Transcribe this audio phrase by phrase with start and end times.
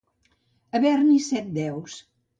[0.75, 1.95] Haver-n'hi set deus.